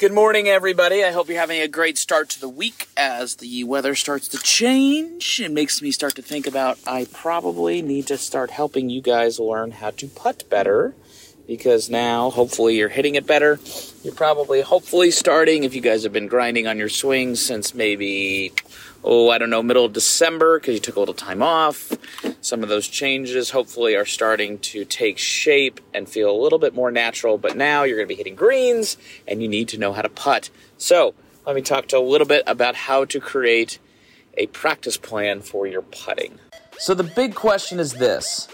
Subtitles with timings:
[0.00, 1.04] Good morning, everybody.
[1.04, 4.38] I hope you're having a great start to the week as the weather starts to
[4.38, 5.38] change.
[5.38, 9.38] It makes me start to think about I probably need to start helping you guys
[9.38, 10.96] learn how to putt better
[11.46, 13.60] because now hopefully you're hitting it better.
[14.02, 18.52] You're probably hopefully starting if you guys have been grinding on your swings since maybe
[19.04, 21.92] oh, I don't know, middle of December because you took a little time off.
[22.44, 26.74] Some of those changes hopefully are starting to take shape and feel a little bit
[26.74, 29.94] more natural, but now you're going to be hitting greens and you need to know
[29.94, 30.50] how to putt.
[30.76, 31.14] So,
[31.46, 33.78] let me talk to a little bit about how to create
[34.36, 36.38] a practice plan for your putting.
[36.76, 38.46] So, the big question is this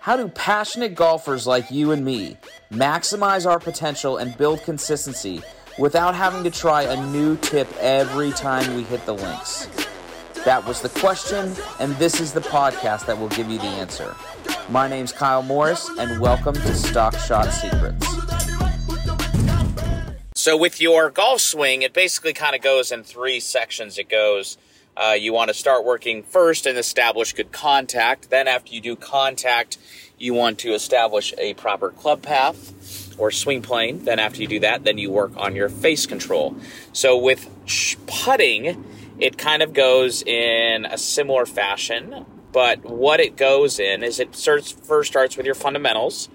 [0.00, 2.38] How do passionate golfers like you and me
[2.72, 5.42] maximize our potential and build consistency
[5.78, 9.68] without having to try a new tip every time we hit the links?
[10.44, 14.14] That was the question, and this is the podcast that will give you the answer.
[14.68, 18.06] My name's Kyle Morris, and welcome to Stock Shot Secrets.
[20.34, 23.96] So, with your golf swing, it basically kind of goes in three sections.
[23.96, 24.58] It goes,
[24.98, 28.28] uh, you want to start working first and establish good contact.
[28.28, 29.78] Then, after you do contact,
[30.18, 34.04] you want to establish a proper club path or swing plane.
[34.04, 36.54] Then, after you do that, then you work on your face control.
[36.92, 37.48] So, with
[38.06, 38.84] putting,
[39.18, 44.34] it kind of goes in a similar fashion, but what it goes in is it
[44.36, 46.28] starts, first starts with your fundamentals.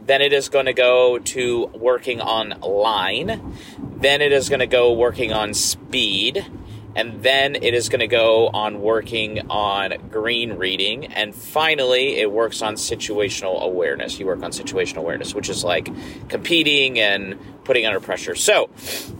[0.00, 3.56] Then it is going to go to working on line.
[3.78, 6.46] Then it is going to go working on speed
[6.96, 11.06] and then it is going to go on working on green reading.
[11.06, 14.18] And finally it works on situational awareness.
[14.18, 15.88] You work on situational awareness which is like
[16.28, 18.34] competing and putting under pressure.
[18.34, 18.66] So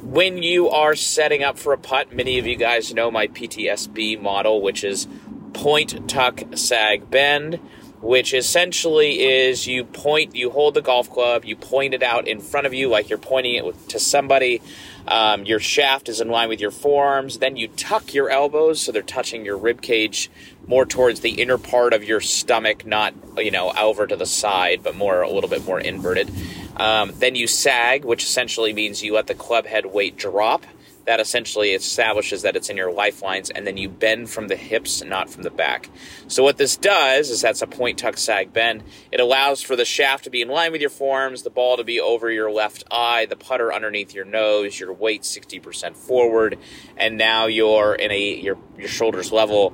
[0.02, 4.20] when you are setting up for a putt many of you guys know my ptsb
[4.20, 5.08] model which is
[5.52, 7.60] point tuck sag bend
[8.04, 12.40] which essentially is you point you hold the golf club you point it out in
[12.40, 14.60] front of you like you're pointing it to somebody
[15.06, 17.38] um, your shaft is in line with your forearms.
[17.38, 20.30] Then you tuck your elbows so they're touching your rib cage
[20.66, 24.82] more towards the inner part of your stomach, not you know over to the side,
[24.82, 26.30] but more a little bit more inverted.
[26.76, 30.64] Um, then you sag, which essentially means you let the club head weight drop
[31.06, 35.02] that essentially establishes that it's in your lifelines, and then you bend from the hips,
[35.02, 35.90] not from the back.
[36.28, 38.82] So what this does is that's a point tuck sag bend.
[39.12, 41.84] It allows for the shaft to be in line with your forearms, the ball to
[41.84, 46.58] be over your left eye, the putter underneath your nose, your weight 60% forward,
[46.96, 49.70] and now you're in a your your shoulders level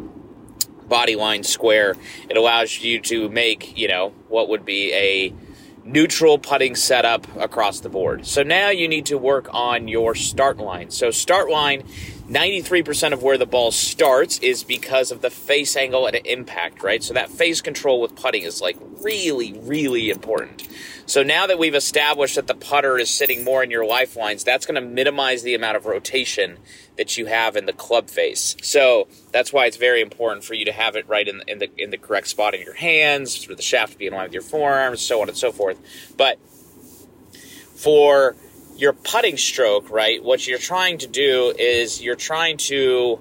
[0.91, 1.97] body line square.
[2.29, 5.33] It allows you to make, you know, what would be a
[5.85, 8.27] neutral putting setup across the board.
[8.27, 10.91] So now you need to work on your start line.
[10.91, 11.85] So start line
[12.31, 17.03] 93% of where the ball starts is because of the face angle at impact, right?
[17.03, 20.69] So that face control with putting is like really, really important.
[21.07, 24.65] So now that we've established that the putter is sitting more in your lifelines, that's
[24.65, 26.59] going to minimize the amount of rotation
[26.97, 28.55] that you have in the club face.
[28.63, 31.59] So that's why it's very important for you to have it right in the, in
[31.59, 34.25] the in the correct spot in your hands, for the shaft to be in line
[34.25, 35.81] with your forearms, so on and so forth.
[36.17, 36.39] But
[37.75, 38.37] for
[38.81, 43.21] your putting stroke, right, what you're trying to do is you're trying to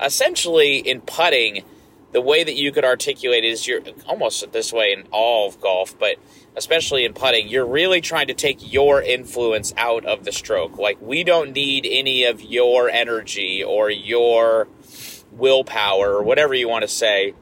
[0.00, 1.64] essentially in putting,
[2.12, 5.98] the way that you could articulate is you're almost this way in all of golf,
[5.98, 6.16] but
[6.56, 10.78] especially in putting, you're really trying to take your influence out of the stroke.
[10.78, 14.68] Like, we don't need any of your energy or your
[15.32, 17.34] willpower or whatever you want to say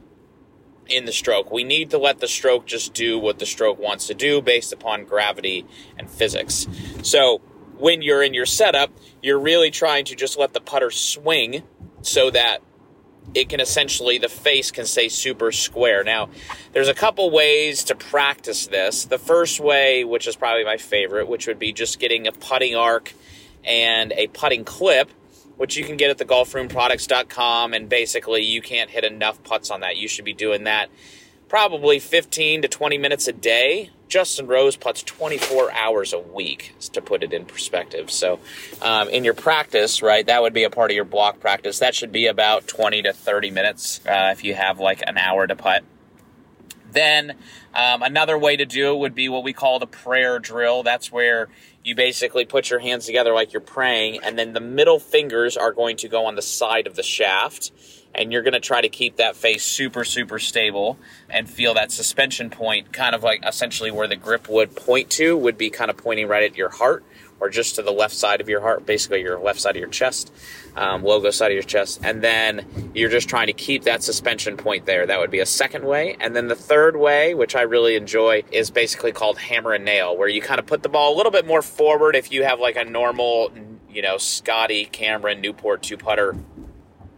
[0.87, 1.51] in the stroke.
[1.51, 4.73] We need to let the stroke just do what the stroke wants to do based
[4.73, 5.67] upon gravity
[5.99, 6.67] and physics.
[7.03, 7.41] So,
[7.81, 8.91] when you're in your setup,
[9.23, 11.63] you're really trying to just let the putter swing
[12.03, 12.59] so that
[13.35, 16.03] it can essentially the face can stay super square.
[16.03, 16.31] Now,
[16.73, 19.05] there's a couple ways to practice this.
[19.05, 22.75] The first way, which is probably my favorite, which would be just getting a putting
[22.75, 23.13] arc
[23.65, 25.11] and a putting clip,
[25.57, 29.81] which you can get at the golfroomproducts.com and basically you can't hit enough putts on
[29.81, 29.97] that.
[29.97, 30.91] You should be doing that
[31.51, 33.91] probably 15 to 20 minutes a day.
[34.11, 38.11] Justin Rose puts 24 hours a week, to put it in perspective.
[38.11, 38.41] So,
[38.83, 41.79] um, in your practice, right, that would be a part of your block practice.
[41.79, 45.47] That should be about 20 to 30 minutes uh, if you have like an hour
[45.47, 45.85] to putt.
[46.93, 47.37] Then,
[47.75, 50.83] um, another way to do it would be what we call the prayer drill.
[50.83, 51.49] That's where
[51.83, 55.73] you basically put your hands together like you're praying, and then the middle fingers are
[55.73, 57.73] going to go on the side of the shaft
[58.15, 60.99] and you're going to try to keep that face super, super stable
[61.29, 65.37] and feel that suspension point kind of like essentially where the grip would point to,
[65.37, 67.05] would be kind of pointing right at your heart
[67.41, 69.89] or just to the left side of your heart, basically your left side of your
[69.89, 70.33] chest,
[70.77, 72.01] um, logo side of your chest.
[72.03, 75.07] And then you're just trying to keep that suspension point there.
[75.07, 76.17] That would be a second way.
[76.21, 80.17] And then the third way, which I really enjoy, is basically called hammer and nail,
[80.17, 82.61] where you kind of put the ball a little bit more forward if you have
[82.61, 83.51] like a normal
[83.93, 86.37] you know, Scotty, Cameron, Newport two putter,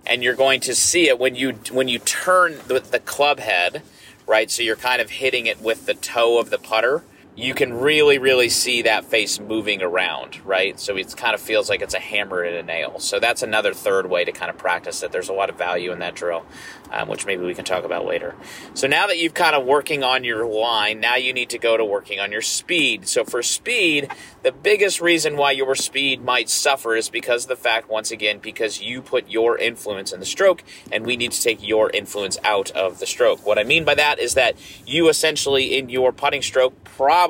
[0.06, 3.82] and you're going to see it when you when you turn the, the club head,
[4.26, 4.50] right?
[4.50, 7.02] So you're kind of hitting it with the toe of the putter
[7.34, 10.78] you can really, really see that face moving around, right?
[10.78, 12.98] So it kind of feels like it's a hammer and a nail.
[12.98, 15.12] So that's another third way to kind of practice it.
[15.12, 16.44] There's a lot of value in that drill,
[16.90, 18.34] um, which maybe we can talk about later.
[18.74, 21.78] So now that you've kind of working on your line, now you need to go
[21.78, 23.08] to working on your speed.
[23.08, 24.10] So for speed,
[24.42, 28.82] the biggest reason why your speed might suffer is because the fact, once again, because
[28.82, 32.70] you put your influence in the stroke, and we need to take your influence out
[32.72, 33.46] of the stroke.
[33.46, 37.21] What I mean by that is that you essentially, in your putting stroke, probably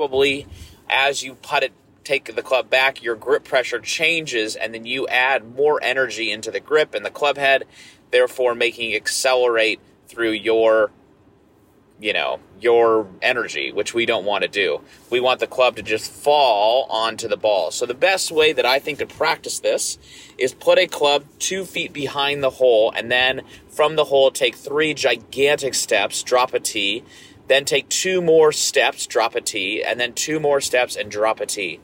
[0.88, 1.72] as you putt it
[2.04, 6.50] take the club back, your grip pressure changes, and then you add more energy into
[6.50, 7.64] the grip and the club head,
[8.10, 10.90] therefore making accelerate through your,
[12.00, 14.80] you know, your energy, which we don't want to do.
[15.10, 17.70] We want the club to just fall onto the ball.
[17.70, 19.98] So the best way that I think to practice this
[20.38, 24.56] is put a club two feet behind the hole, and then from the hole take
[24.56, 27.04] three gigantic steps, drop a tee
[27.48, 31.40] then take two more steps, drop a T, and then two more steps and drop
[31.40, 31.80] a T.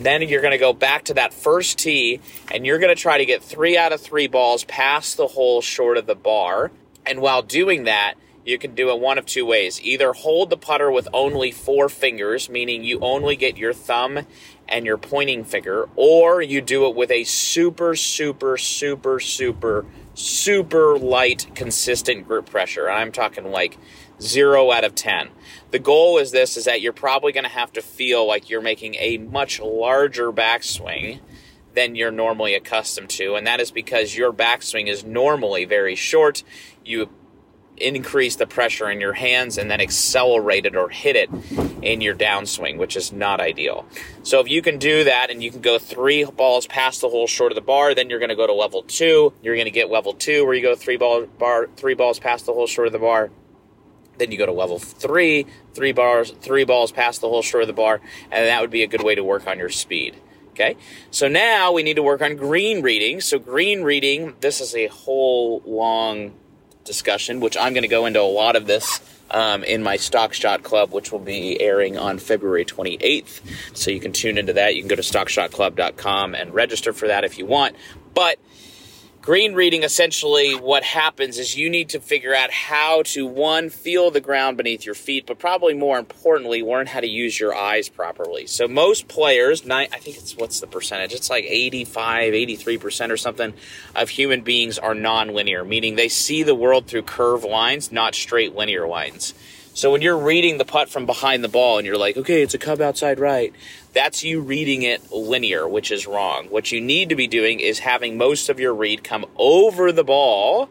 [0.00, 2.20] Then you're going to go back to that first tee
[2.50, 5.60] and you're going to try to get three out of three balls past the hole
[5.60, 6.70] short of the bar.
[7.04, 9.78] And while doing that, you can do it one of two ways.
[9.82, 14.20] Either hold the putter with only four fingers, meaning you only get your thumb
[14.66, 19.84] and your pointing finger, or you do it with a super, super, super, super,
[20.20, 22.90] super light, consistent group pressure.
[22.90, 23.78] I'm talking like
[24.20, 25.30] zero out of 10.
[25.70, 28.60] The goal is this is that you're probably going to have to feel like you're
[28.60, 31.20] making a much larger backswing
[31.74, 33.34] than you're normally accustomed to.
[33.34, 36.42] And that is because your backswing is normally very short.
[36.84, 37.10] You
[37.80, 41.30] increase the pressure in your hands and then accelerate it or hit it
[41.82, 43.86] in your downswing, which is not ideal.
[44.22, 47.26] So if you can do that and you can go three balls past the hole
[47.26, 49.32] short of the bar, then you're going to go to level two.
[49.42, 52.46] You're going to get level two where you go three ball bar three balls past
[52.46, 53.30] the hole short of the bar.
[54.18, 57.68] Then you go to level three, three bars, three balls past the hole short of
[57.68, 60.16] the bar, and that would be a good way to work on your speed.
[60.50, 60.76] Okay,
[61.10, 63.22] so now we need to work on green reading.
[63.22, 66.32] So green reading, this is a whole long
[66.84, 69.00] discussion, which I'm going to go into a lot of this
[69.30, 73.40] um, in my Stock Shot Club, which will be airing on February 28th.
[73.76, 74.74] So you can tune into that.
[74.74, 77.76] You can go to stockshotclub.com and register for that if you want.
[78.14, 78.38] But
[79.22, 84.10] green reading essentially what happens is you need to figure out how to one feel
[84.10, 87.88] the ground beneath your feet but probably more importantly learn how to use your eyes
[87.88, 88.46] properly.
[88.46, 91.12] So most players i think it's what's the percentage?
[91.12, 93.52] It's like 85 83% or something
[93.94, 98.54] of human beings are nonlinear meaning they see the world through curved lines not straight
[98.54, 99.34] linear lines
[99.72, 102.54] so when you're reading the putt from behind the ball and you're like, okay, it's
[102.54, 103.54] a cub outside right,
[103.92, 106.46] that's you reading it linear, which is wrong.
[106.46, 110.04] What you need to be doing is having most of your read come over the
[110.04, 110.70] ball,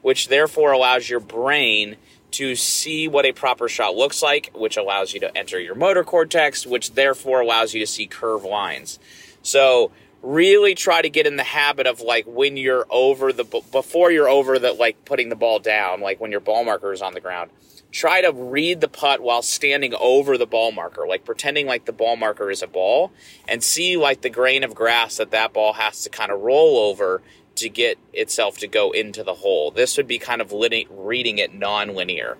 [0.00, 1.96] which therefore allows your brain
[2.32, 6.04] to see what a proper shot looks like, which allows you to enter your motor
[6.04, 8.98] cortex, which therefore allows you to see curve lines.
[9.42, 9.92] So
[10.22, 14.28] really try to get in the habit of like when you're over the before you're
[14.28, 17.20] over the like putting the ball down, like when your ball marker is on the
[17.20, 17.50] ground
[17.90, 21.92] try to read the putt while standing over the ball marker, like pretending like the
[21.92, 23.12] ball marker is a ball,
[23.46, 26.78] and see like the grain of grass that that ball has to kind of roll
[26.78, 27.22] over
[27.56, 29.70] to get itself to go into the hole.
[29.70, 32.36] This would be kind of reading it non-linear.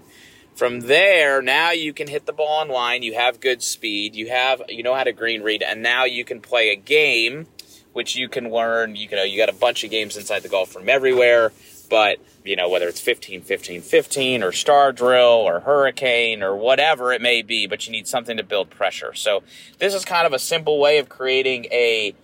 [0.55, 3.03] From there, now you can hit the ball on line.
[3.03, 4.17] You have good speed.
[4.17, 7.47] You have you know how to green read, and now you can play a game,
[7.93, 8.97] which you can learn.
[8.97, 11.53] You know you got a bunch of games inside the golf room everywhere
[11.89, 17.13] but, you know, whether it's 15, 15, 15 or Star Drill or Hurricane or whatever
[17.13, 19.15] it may be, but you need something to build pressure.
[19.15, 19.43] So
[19.79, 22.15] this is kind of a simple way of creating a,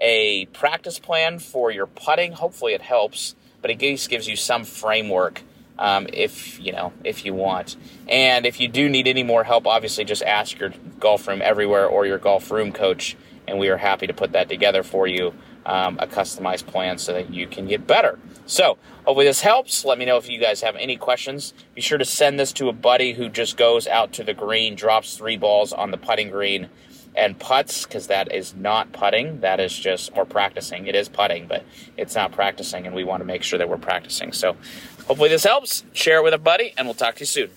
[0.00, 2.32] a practice plan for your putting.
[2.32, 5.42] Hopefully it helps, but it gives, gives you some framework
[5.78, 7.76] um, if you know if you want.
[8.08, 11.86] And if you do need any more help, obviously just ask your golf room everywhere
[11.86, 15.34] or your golf room coach, and we are happy to put that together for you,
[15.66, 18.18] um, a customized plan so that you can get better.
[18.46, 19.84] So, hopefully this helps.
[19.84, 21.52] Let me know if you guys have any questions.
[21.74, 24.76] Be sure to send this to a buddy who just goes out to the green,
[24.76, 26.68] drops three balls on the putting green,
[27.16, 29.40] and putts, because that is not putting.
[29.40, 30.86] That is just, or practicing.
[30.86, 31.64] It is putting, but
[31.96, 34.32] it's not practicing, and we want to make sure that we're practicing.
[34.32, 34.56] So,
[35.08, 35.84] hopefully this helps.
[35.92, 37.50] Share it with a buddy, and we'll talk to you soon.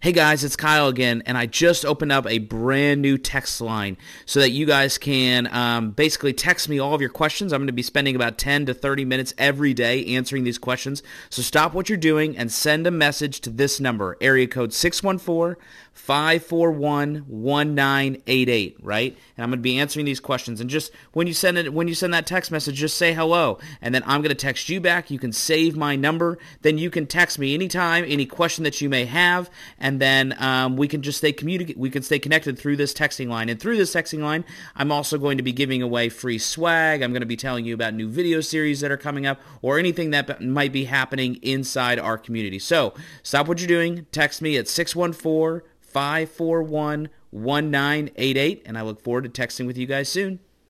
[0.00, 3.96] Hey guys, it's Kyle again, and I just opened up a brand new text line
[4.26, 7.52] so that you guys can um, basically text me all of your questions.
[7.52, 11.02] I'm going to be spending about 10 to 30 minutes every day answering these questions.
[11.30, 15.60] So stop what you're doing and send a message to this number, area code 614
[15.98, 19.16] 541 1988, right?
[19.36, 20.60] And I'm going to be answering these questions.
[20.60, 23.58] And just when you send it, when you send that text message, just say hello.
[23.82, 25.10] And then I'm going to text you back.
[25.10, 26.38] You can save my number.
[26.62, 29.50] Then you can text me anytime, any question that you may have.
[29.78, 31.76] And then um, we can just stay communicate.
[31.76, 33.48] We can stay connected through this texting line.
[33.48, 34.44] And through this texting line,
[34.76, 37.02] I'm also going to be giving away free swag.
[37.02, 39.78] I'm going to be telling you about new video series that are coming up or
[39.78, 42.60] anything that might be happening inside our community.
[42.60, 44.06] So stop what you're doing.
[44.12, 50.08] Text me at 614 541 1988, and I look forward to texting with you guys
[50.08, 50.40] soon.